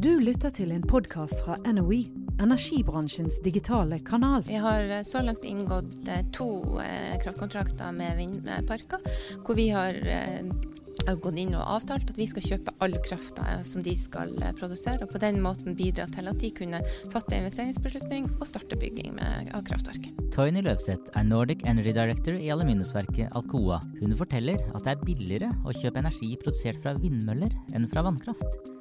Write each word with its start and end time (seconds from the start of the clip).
Du 0.00 0.14
lytter 0.16 0.48
til 0.48 0.70
en 0.72 0.84
podkast 0.88 1.42
fra 1.44 1.58
NOE, 1.76 2.06
energibransjens 2.40 3.34
digitale 3.44 3.98
kanal. 4.00 4.40
Vi 4.46 4.56
har 4.56 4.86
eh, 4.88 5.02
så 5.04 5.20
langt 5.20 5.44
inngått 5.44 6.08
eh, 6.08 6.22
to 6.32 6.46
eh, 6.80 7.18
kraftkontrakter 7.20 7.92
med 7.92 8.16
vindparker, 8.16 9.04
hvor 9.44 9.58
vi 9.58 9.66
har 9.74 9.98
gått 11.20 11.42
inn 11.42 11.52
og 11.52 11.66
avtalt 11.74 12.14
at 12.14 12.16
vi 12.16 12.30
skal 12.30 12.46
kjøpe 12.48 12.74
all 12.80 12.96
krafta 13.04 13.58
som 13.66 13.84
de 13.84 13.92
skal 13.98 14.32
produsere, 14.56 15.04
og 15.04 15.12
på 15.12 15.20
den 15.20 15.42
måten 15.44 15.76
bidra 15.76 16.08
til 16.16 16.32
at 16.32 16.40
de 16.40 16.52
kunne 16.56 16.80
fatte 17.12 17.36
investeringsbeslutning 17.36 18.32
og 18.38 18.48
starte 18.48 18.80
bygging 18.80 19.20
av 19.20 19.60
kraftverket. 19.68 20.16
Toyny 20.32 20.64
Løvseth 20.64 21.12
er 21.12 21.28
Nordic 21.28 21.66
Energy 21.68 21.92
Director 21.92 22.40
i 22.40 22.48
aluminiumsverket 22.56 23.36
Alcoa. 23.36 23.82
Hun 24.00 24.16
forteller 24.16 24.64
at 24.72 24.80
det 24.80 24.96
er 24.96 25.08
billigere 25.12 25.54
å 25.60 25.76
kjøpe 25.76 26.00
energi 26.00 26.32
produsert 26.40 26.80
fra 26.80 26.96
vindmøller 26.96 27.52
enn 27.76 27.90
fra 27.90 28.08
vannkraft. 28.08 28.79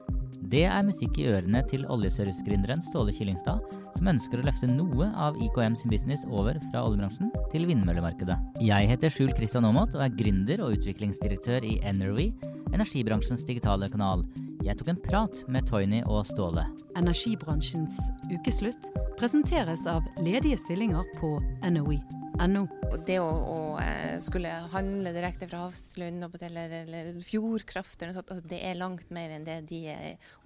Det 0.50 0.64
er 0.66 0.82
musikk 0.82 1.20
i 1.22 1.28
ørene 1.30 1.60
til 1.70 1.84
oljeservicegründeren 1.94 2.82
Ståle 2.88 3.14
Kyllingstad, 3.14 3.62
som 3.94 4.10
ønsker 4.10 4.42
å 4.42 4.48
løfte 4.48 4.70
noe 4.72 5.12
av 5.14 5.38
IKM 5.38 5.76
sin 5.78 5.94
business 5.94 6.24
over 6.26 6.58
fra 6.72 6.82
oljebransjen 6.88 7.30
til 7.52 7.68
vindmøllemarkedet. 7.70 8.38
Jeg 8.66 8.90
heter 8.90 9.14
Skjul 9.14 9.30
Kristian 9.38 9.68
Aamodt 9.70 9.94
og 9.94 10.08
er 10.08 10.16
gründer 10.18 10.64
og 10.66 10.80
utviklingsdirektør 10.80 11.68
i 11.70 11.76
Energy, 11.86 12.32
energibransjens 12.74 13.46
digitale 13.46 13.92
kanal. 13.94 14.26
Jeg 14.66 14.80
tok 14.80 14.90
en 14.96 15.04
prat 15.06 15.44
med 15.54 15.70
Toyny 15.70 16.02
og 16.10 16.26
Ståle. 16.32 16.66
Energibransjens 16.98 18.00
ukeslutt 18.34 18.90
presenteres 19.22 19.86
av 19.92 20.08
ledige 20.26 20.58
stillinger 20.66 21.06
på 21.22 21.38
NOE. 21.70 22.02
NO. 22.38 22.66
Det 23.06 23.18
å, 23.22 23.28
å, 23.28 23.58
eh, 23.82 24.20
skulle 24.24 24.52
handle 24.74 25.14
direkte 25.16 25.48
fra 25.50 25.66
Hafslund 25.66 26.26
eller, 26.42 26.76
eller 26.84 27.20
Fjordkraft 27.26 28.02
eller 28.02 28.16
sånt, 28.16 28.32
altså 28.34 28.50
det 28.50 28.62
er 28.66 28.80
langt 28.80 29.10
mer 29.16 29.34
enn 29.36 29.48
det 29.48 29.60
de 29.70 29.82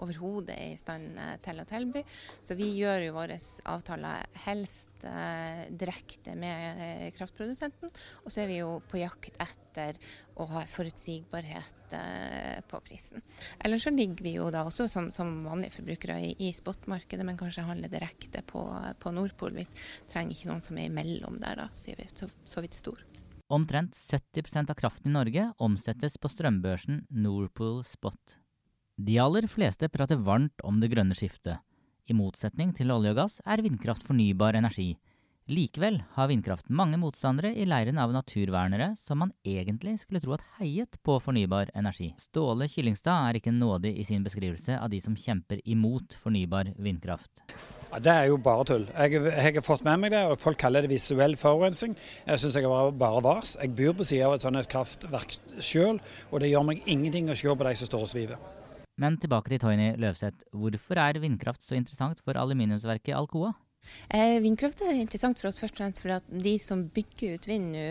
overhodet 0.03 0.55
er 0.55 0.73
i 0.73 0.79
stand 0.79 1.19
eh, 1.19 1.35
til 1.43 1.61
å 1.61 1.67
tilby. 1.69 2.05
Så 2.45 2.57
vi 2.59 2.71
gjør 2.77 3.07
jo 3.07 3.17
våre 3.17 3.39
avtaler 3.69 4.27
helst 4.45 4.92
eh, 5.09 5.63
direkte 5.69 6.35
med 6.39 6.83
eh, 6.87 7.07
kraftprodusenten. 7.15 7.93
Og 8.23 8.33
så 8.33 8.43
er 8.43 8.51
vi 8.51 8.59
jo 8.61 8.77
på 8.89 9.01
jakt 9.01 9.37
etter 9.43 9.99
å 10.39 10.49
ha 10.53 10.65
forutsigbarhet 10.69 11.83
Eh, 11.93 12.61
på 12.67 12.79
prisen. 12.79 13.21
Eller 13.59 13.77
så 13.77 13.89
ligger 13.89 14.23
vi 14.23 14.31
jo 14.33 14.47
da 14.51 14.63
også 14.65 14.87
som, 14.89 15.11
som 15.13 15.35
vanlige 15.45 15.75
forbrukere 15.77 16.15
i, 16.25 16.31
i 16.47 16.49
spotmarkedet, 16.53 17.25
men 17.25 17.37
kanskje 17.37 17.65
handler 17.67 17.91
direkte 17.91 18.41
på, 18.49 18.63
på 18.99 19.11
Nordpol. 19.13 19.53
Vi 19.53 19.65
trenger 20.09 20.33
ikke 20.33 20.49
noen 20.49 20.63
som 20.65 20.79
er 20.79 20.89
imellom 20.89 21.37
der, 21.41 21.61
da, 21.61 21.67
sier 21.75 21.99
vi 21.99 22.07
så, 22.09 22.29
så 22.49 22.63
vidt 22.65 22.79
stor. 22.79 23.03
Omtrent 23.53 23.99
70% 23.99 24.73
av 24.73 24.79
kraften 24.79 25.11
i 25.11 25.13
Norge 25.13 25.45
omsettes 25.61 26.17
på 26.17 26.31
strømbørsen 26.33 27.03
Nordpool 27.13 27.83
Spot. 27.85 28.39
De 28.97 29.19
aller 29.21 29.45
fleste 29.51 29.89
prater 29.93 30.21
varmt 30.25 30.65
om 30.65 30.81
det 30.81 30.89
grønne 30.95 31.17
skiftet. 31.17 31.61
I 32.03 32.15
motsetning 32.17 32.73
til 32.75 32.91
olje 32.91 33.13
og 33.13 33.19
gass 33.21 33.39
er 33.47 33.61
vindkraft 33.63 34.03
fornybar 34.03 34.57
energi. 34.59 34.91
Likevel 35.51 35.97
har 36.15 36.29
vindkraft 36.31 36.69
mange 36.71 36.95
motstandere 36.99 37.49
i 37.59 37.65
leiren 37.67 37.97
av 37.99 38.13
naturvernere 38.15 38.93
som 38.95 39.19
man 39.19 39.33
egentlig 39.43 39.97
skulle 39.99 40.21
tro 40.23 40.37
at 40.37 40.45
heiet 40.57 40.95
på 41.03 41.17
fornybar 41.19 41.71
energi. 41.75 42.13
Ståle 42.19 42.69
Kyllingstad 42.71 43.27
er 43.27 43.39
ikke 43.39 43.51
nådig 43.55 43.91
i 43.99 44.05
sin 44.07 44.23
beskrivelse 44.23 44.77
av 44.79 44.91
de 44.91 45.01
som 45.03 45.17
kjemper 45.19 45.59
imot 45.67 46.15
fornybar 46.23 46.71
vindkraft. 46.79 47.43
Det 47.99 48.11
er 48.11 48.31
jo 48.31 48.39
bare 48.39 48.65
tull. 48.71 48.87
Jeg, 48.95 49.19
jeg, 49.19 49.55
har 49.59 49.67
fått 49.67 49.83
med 49.85 49.99
meg 50.01 50.15
det, 50.15 50.23
og 50.31 50.39
folk 50.41 50.59
kaller 50.63 50.83
det 50.83 50.95
visuell 50.95 51.35
forurensning. 51.39 51.95
Jeg 52.25 52.39
syns 52.41 52.57
jeg 52.57 52.71
var 52.71 52.95
bare 52.95 53.23
vars. 53.23 53.57
Jeg 53.59 53.75
bor 53.77 53.99
på 53.99 54.07
sida 54.07 54.31
av 54.31 54.39
et 54.39 54.47
sånt 54.47 54.71
kraftverk 54.71 55.37
sjøl, 55.59 55.99
og 56.31 56.43
det 56.43 56.55
gjør 56.55 56.67
meg 56.71 56.83
ingenting 56.87 57.29
å 57.29 57.37
se 57.37 57.51
på 57.51 57.67
de 57.67 57.79
som 57.79 57.91
står 57.91 58.07
og 58.07 58.13
sviver. 58.15 58.53
Men 59.01 59.17
tilbake 59.17 59.49
til 59.49 59.61
Toyny 59.63 59.93
Løvseth. 59.97 60.45
Hvorfor 60.53 60.99
er 61.01 61.21
vindkraft 61.21 61.63
så 61.65 61.77
interessant 61.77 62.21
for 62.21 62.37
aluminiumsverket 62.37 63.15
Alcoa? 63.17 63.53
Eh, 64.13 64.39
vindkraft 64.43 64.83
er 64.85 64.95
interessant 64.95 65.39
for 65.39 65.49
oss 65.49 65.59
først 65.59 65.75
og 65.75 65.81
fremst 65.81 66.03
fordi 66.03 66.43
de 66.45 66.53
som 66.61 66.85
bygger 66.93 67.35
ut 67.35 67.47
vind 67.49 67.73
nå, 67.73 67.87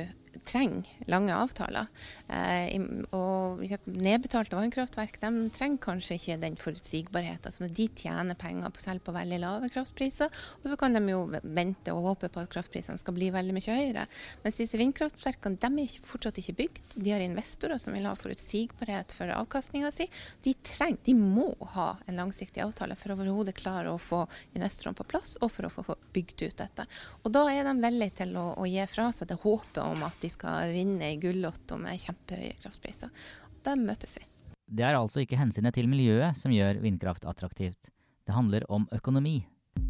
trenger 0.48 0.88
lange 1.10 1.34
avtaler. 1.36 1.88
Eh, 2.28 2.80
og 3.16 3.62
Nedbetalte 3.86 4.56
vannkraftverk 4.56 5.18
de 5.22 5.30
trenger 5.54 5.82
kanskje 5.82 6.16
ikke 6.18 6.38
den 6.42 6.56
forutsigbarheten. 6.60 7.52
som 7.52 7.68
De 7.68 7.88
tjener 7.88 8.38
penger 8.38 8.70
på 8.70 8.82
selv 8.82 9.04
på 9.04 9.14
veldig 9.14 9.38
lave 9.42 9.70
kraftpriser, 9.72 10.32
og 10.62 10.68
så 10.70 10.78
kan 10.80 10.96
de 10.96 11.02
jo 11.12 11.24
vente 11.42 11.94
og 11.94 12.08
håpe 12.10 12.30
på 12.32 12.42
at 12.42 12.50
kraftprisene 12.52 13.00
skal 13.00 13.16
bli 13.16 13.30
veldig 13.34 13.56
mye 13.56 13.76
høyere. 13.78 14.06
Mens 14.44 14.58
disse 14.60 14.80
vindkraftverkene 14.80 15.60
de 15.60 15.70
er 15.70 15.88
ikke, 15.88 16.06
fortsatt 16.14 16.40
ikke 16.42 16.56
bygd. 16.62 16.96
De 16.96 17.14
har 17.14 17.24
investorer 17.24 17.80
som 17.82 17.96
vil 17.96 18.08
ha 18.08 18.14
forutsigbarhet 18.18 19.14
for 19.16 19.32
avkastninga 19.32 19.92
si. 19.94 20.08
De, 20.44 20.54
trenger, 20.64 21.00
de 21.04 21.16
må 21.18 21.50
ha 21.76 21.92
en 22.06 22.20
langsiktig 22.20 22.64
avtale 22.64 22.96
for 22.98 23.14
overhodet 23.14 23.56
klare 23.58 23.92
å 23.92 24.00
få 24.00 24.24
investorene 24.56 24.98
på 24.98 25.08
plass, 25.14 25.36
og 25.40 25.52
for 25.52 25.68
å 25.68 25.72
få 25.72 25.98
bygd 26.12 26.46
ut 26.46 26.58
dette. 26.64 26.86
Og 27.22 27.32
Da 27.32 27.46
er 27.50 27.64
de 27.66 27.76
villige 27.80 28.18
til 28.22 28.36
å, 28.36 28.52
å 28.60 28.66
gi 28.68 28.82
fra 28.90 29.10
seg 29.14 29.30
det 29.30 29.40
håpet 29.42 29.82
om 29.84 30.04
at 30.06 30.21
de 30.22 30.30
skal 30.30 30.72
vinne 30.74 31.12
i 31.12 31.20
gullotto 31.22 31.78
med 31.80 32.00
kjempehøye 32.02 32.58
kraftpriser. 32.62 33.10
Der 33.66 33.78
møtes 33.78 34.18
vi. 34.18 34.26
Det 34.72 34.84
er 34.86 34.96
altså 34.96 35.22
ikke 35.22 35.38
hensynet 35.40 35.74
til 35.76 35.90
miljøet 35.90 36.38
som 36.38 36.54
gjør 36.54 36.80
vindkraft 36.82 37.26
attraktivt. 37.28 37.90
Det 38.22 38.34
handler 38.34 38.64
om 38.72 38.86
økonomi. 38.94 39.42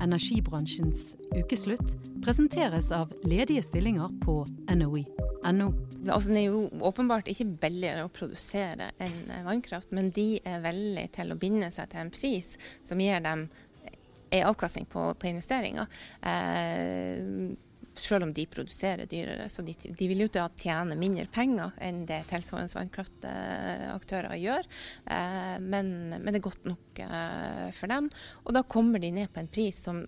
Energibransjens 0.02 1.12
ukeslutt 1.34 1.96
presenteres 2.22 2.90
av 2.94 3.10
ledige 3.26 3.62
stillinger 3.66 4.12
på 4.22 4.42
noe.no. 4.70 5.68
Altså, 6.06 6.30
det 6.30 6.40
er 6.40 6.46
jo 6.48 6.62
åpenbart 6.82 7.28
ikke 7.30 7.48
billigere 7.62 8.06
å 8.06 8.12
produsere 8.14 8.90
enn 9.02 9.18
vannkraft, 9.46 9.90
men 9.94 10.10
de 10.14 10.36
er 10.46 10.62
veldig 10.64 11.08
til 11.14 11.34
å 11.34 11.38
binde 11.38 11.70
seg 11.74 11.90
til 11.92 12.04
en 12.04 12.14
pris 12.14 12.54
som 12.86 13.02
gir 13.02 13.22
dem 13.22 13.48
en 14.32 14.46
avkastning 14.48 14.86
på, 14.88 15.10
på 15.14 15.28
investeringer. 15.28 15.86
Eh, 16.24 17.52
selv 17.98 18.26
om 18.26 18.32
de 18.34 18.46
produserer 18.50 19.08
dyrere. 19.10 19.48
Så 19.52 19.64
de, 19.66 19.74
de 19.74 20.08
vil 20.10 20.24
jo 20.24 20.30
da 20.32 20.46
tjene 20.58 20.96
mindre 20.98 21.26
penger 21.32 21.74
enn 21.82 22.04
det 22.08 22.22
tilsvarende 22.30 22.72
vannkraftaktører 22.78 24.38
gjør. 24.40 24.70
Eh, 25.06 25.58
men, 25.62 25.92
men, 26.14 26.30
det 26.30 26.40
er 26.40 26.48
godt 26.48 26.70
nok 26.70 27.02
eh, 27.04 27.68
for 27.76 27.92
dem. 27.92 28.08
Og 28.46 28.56
da 28.56 28.64
kommer 28.64 29.02
de 29.02 29.12
ned 29.14 29.32
på 29.32 29.42
en 29.42 29.52
pris 29.52 29.82
som 29.84 30.04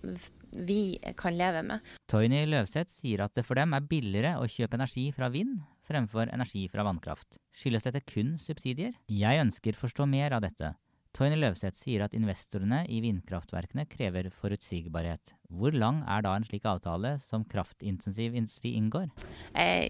vi 0.55 0.97
kan 1.19 1.35
leve 1.35 1.65
med. 1.67 1.95
Toyny 2.11 2.45
Løvseth 2.47 2.93
sier 2.93 3.25
at 3.25 3.35
det 3.35 3.43
for 3.47 3.59
dem 3.59 3.75
er 3.75 3.87
billigere 3.89 4.37
å 4.39 4.49
kjøpe 4.49 4.79
energi 4.79 5.09
fra 5.15 5.31
vind 5.33 5.59
fremfor 5.85 6.31
energi 6.33 6.65
fra 6.71 6.85
vannkraft. 6.85 7.37
Skyldes 7.55 7.85
dette 7.85 8.03
kun 8.07 8.35
subsidier? 8.41 8.95
Jeg 9.11 9.41
ønsker 9.43 9.77
forstå 9.77 10.07
mer 10.09 10.35
av 10.37 10.43
dette. 10.45 10.73
Toyny 11.15 11.37
Løvseth 11.39 11.79
sier 11.79 12.03
at 12.03 12.15
investorene 12.17 12.81
i 12.91 12.97
vindkraftverkene 13.03 13.85
krever 13.87 14.27
forutsigbarhet. 14.35 15.31
Hvor 15.55 15.75
lang 15.75 16.01
er 16.11 16.25
da 16.25 16.33
en 16.35 16.43
slik 16.43 16.65
avtale 16.67 17.13
som 17.23 17.45
kraftintensiv 17.47 18.35
industri 18.35 18.73
inngår? 18.75 19.07
Eh, 19.55 19.87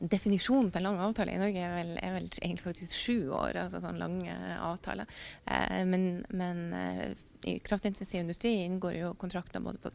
definisjonen 0.00 0.70
på 0.72 0.80
en 0.80 0.86
lang 0.88 1.00
avtale 1.04 1.34
i 1.34 1.40
Norge 1.42 1.60
er 1.60 1.74
vel, 1.76 1.92
er 2.00 2.16
vel 2.16 2.30
egentlig 2.38 2.64
faktisk 2.70 2.96
sju 2.96 3.18
år, 3.36 3.58
altså 3.66 3.82
sånn 3.84 4.00
lange 4.00 4.36
avtaler. 4.62 5.20
Eh, 5.44 5.82
men, 5.88 6.22
men 6.32 6.64
eh, 6.78 7.04
i 7.52 7.58
kraftintensiv 7.60 8.22
industri 8.22 8.54
inngår 8.62 8.96
jo 8.96 9.14
kontrakter 9.20 9.60
både 9.60 9.82
på 9.82 9.92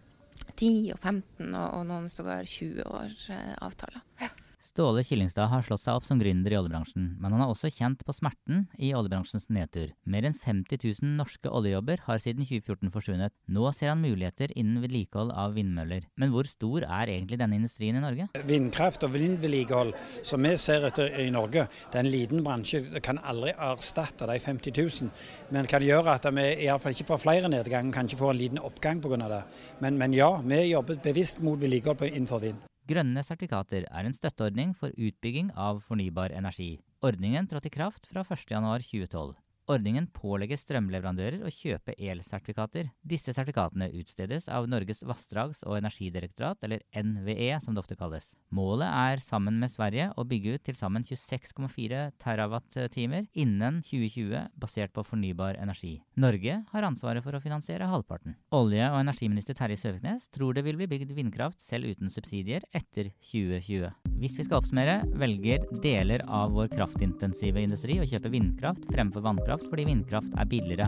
10 0.57 0.93
og 0.93 0.99
15 0.99 1.47
og, 1.47 1.67
og 1.79 1.87
noen 1.89 2.11
sågar 2.13 2.45
20 2.45 2.85
års 2.85 3.31
eh, 3.33 3.55
avtaler. 3.65 4.05
Ja. 4.21 4.29
Ståle 4.67 4.99
Kyllingstad 5.05 5.47
har 5.47 5.63
slått 5.63 5.79
seg 5.79 5.95
opp 5.95 6.03
som 6.03 6.19
gründer 6.19 6.51
i 6.51 6.57
oljebransjen, 6.59 7.13
men 7.21 7.31
han 7.31 7.39
har 7.39 7.51
også 7.53 7.69
kjent 7.71 8.01
på 8.03 8.11
smerten 8.15 8.65
i 8.75 8.89
oljebransjens 8.97 9.47
nedtur. 9.53 9.93
Mer 10.03 10.27
enn 10.27 10.35
50 10.35 10.81
000 10.99 11.13
norske 11.21 11.47
oljejobber 11.47 12.03
har 12.03 12.19
siden 12.19 12.43
2014 12.43 12.91
forsvunnet. 12.91 13.35
Nå 13.47 13.63
ser 13.77 13.93
han 13.93 14.03
muligheter 14.03 14.51
innen 14.59 14.83
vedlikehold 14.83 15.31
av 15.31 15.55
vindmøller. 15.55 16.09
Men 16.19 16.33
hvor 16.33 16.51
stor 16.51 16.83
er 16.83 17.13
egentlig 17.13 17.39
denne 17.39 17.55
industrien 17.61 17.95
i 17.95 18.03
Norge? 18.03 18.27
Vindkraft 18.51 19.07
og 19.07 19.15
vindvedlikehold, 19.15 19.95
som 20.27 20.43
vi 20.43 20.55
ser 20.59 20.89
etter 20.91 21.15
i 21.23 21.29
Norge, 21.31 21.69
det 21.87 22.01
er 22.01 22.03
en 22.03 22.13
liten 22.17 22.43
bransje. 22.43 22.83
Det 22.91 23.05
kan 23.07 23.23
aldri 23.23 23.55
erstatte 23.55 24.27
de 24.27 24.39
50 24.51 24.75
000, 24.83 25.11
men 25.55 25.71
kan 25.71 25.85
gjøre 25.85 26.19
at 26.19 26.27
vi 26.35 26.49
iallfall 26.67 26.97
ikke 26.97 27.13
får 27.13 27.23
flere 27.23 27.55
nedganger, 27.55 27.95
kan 27.95 28.11
ikke 28.11 28.19
få 28.19 28.35
en 28.35 28.43
liten 28.43 28.59
oppgang 28.59 28.99
pga. 28.99 29.23
det. 29.31 29.43
Men, 29.79 29.95
men 30.01 30.17
ja, 30.17 30.33
vi 30.43 30.65
jobber 30.73 30.99
bevisst 30.99 31.39
mot 31.39 31.61
vedlikehold 31.61 32.11
innenfor 32.11 32.43
vind. 32.43 32.66
Grønne 32.87 33.19
sertifikater 33.25 33.83
er 33.91 34.07
en 34.07 34.15
støtteordning 34.15 34.71
for 34.77 34.95
utbygging 34.95 35.49
av 35.59 35.81
fornybar 35.83 36.31
energi. 36.31 36.77
Ordningen 37.03 37.49
trådte 37.51 37.67
i 37.67 37.73
kraft 37.73 38.07
fra 38.07 38.23
1.1.2012. 38.23 39.33
Ordningen 39.67 40.05
pålegger 40.15 40.55
strømleverandører 40.61 41.41
å 41.43 41.49
kjøpe 41.51 41.91
elsertifikater. 41.99 42.87
Disse 43.03 43.33
sertifikatene 43.35 43.89
utstedes 43.99 44.47
av 44.47 44.69
Norges 44.71 45.03
vassdrags- 45.03 45.65
og 45.67 45.75
energidirektorat, 45.81 46.61
eller 46.63 46.85
NVE 46.95 47.59
som 47.59 47.75
det 47.75 47.83
ofte 47.83 47.97
kalles. 47.99 48.29
Målet 48.55 48.87
er 48.87 49.19
sammen 49.19 49.59
med 49.59 49.73
Sverige 49.73 50.13
å 50.15 50.23
bygge 50.23 50.55
ut 50.55 50.63
til 50.69 50.79
sammen 50.79 51.03
26,4 51.03 52.05
TWh 52.15 53.27
innen 53.35 53.81
2020 53.83 54.55
basert 54.55 54.95
på 54.95 55.03
fornybar 55.03 55.59
energi. 55.59 55.97
Norge 56.15 56.61
har 56.71 56.87
ansvaret 56.87 57.25
for 57.25 57.35
å 57.35 57.43
finansiere 57.43 57.91
halvparten. 57.91 58.39
Olje- 58.55 58.87
og 58.87 59.01
energiminister 59.01 59.57
Terje 59.59 59.83
Søviknes 59.83 60.31
tror 60.31 60.55
det 60.55 60.63
vil 60.63 60.79
bli 60.79 60.87
bygd 60.95 61.11
vindkraft 61.11 61.59
selv 61.59 61.91
uten 61.91 62.07
subsidier 62.07 62.63
etter 62.71 63.11
2020. 63.33 64.06
Hvis 64.17 64.33
vi 64.33 64.43
skal 64.47 64.57
oppsummere, 64.57 65.03
velger 65.21 65.65
deler 65.83 66.23
av 66.33 66.55
vår 66.55 66.71
kraftintensive 66.71 67.61
industri 67.61 67.99
å 68.01 68.07
kjøpe 68.09 68.31
vindkraft 68.33 68.87
fremfor 68.89 69.21
vannkraft 69.21 69.67
fordi 69.69 69.85
vindkraft 69.91 70.33
er 70.33 70.49
billigere. 70.49 70.87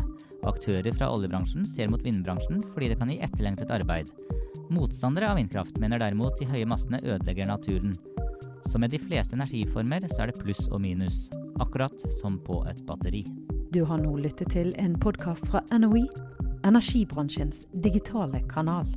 Aktører 0.49 0.95
fra 0.95 1.11
oljebransjen 1.13 1.67
ser 1.69 1.91
mot 1.93 2.01
vindbransjen 2.01 2.63
fordi 2.71 2.89
det 2.89 2.97
kan 2.97 3.11
gi 3.13 3.19
etterlengtet 3.21 3.73
arbeid. 3.75 4.09
Motstandere 4.73 5.29
av 5.29 5.37
vindkraft 5.37 5.77
mener 5.81 6.01
derimot 6.01 6.41
de 6.41 6.47
høye 6.49 6.65
massene 6.69 7.03
ødelegger 7.03 7.51
naturen. 7.51 7.93
Så 8.65 8.81
med 8.81 8.95
de 8.95 9.01
fleste 9.01 9.37
energiformer 9.37 10.09
så 10.09 10.23
er 10.23 10.31
det 10.31 10.41
pluss 10.41 10.65
og 10.71 10.81
minus. 10.81 11.27
Akkurat 11.61 12.01
som 12.17 12.41
på 12.41 12.63
et 12.71 12.81
batteri. 12.89 13.21
Du 13.69 13.83
har 13.85 14.01
nå 14.01 14.15
lyttet 14.17 14.55
til 14.55 14.73
en 14.81 14.97
podkast 14.97 15.51
fra 15.53 15.61
NOE, 15.77 16.07
energibransjens 16.65 17.67
digitale 17.85 18.41
kanal. 18.49 18.89